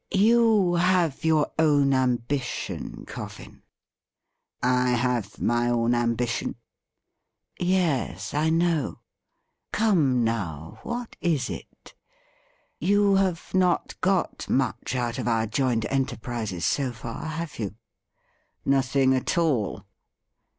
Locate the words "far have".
16.91-17.59